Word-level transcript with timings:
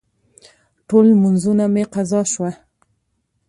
ټول 0.87 1.03
لمونځونه 1.11 1.63
مې 1.73 1.83
قضا 1.93 2.21
شوه. 2.33 2.51